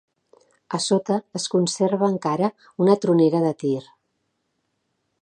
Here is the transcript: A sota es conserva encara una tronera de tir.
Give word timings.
A 0.77 0.79
sota 0.85 1.17
es 1.41 1.45
conserva 1.57 2.11
encara 2.15 2.51
una 2.87 2.99
tronera 3.07 3.47
de 3.49 3.53
tir. 3.65 3.79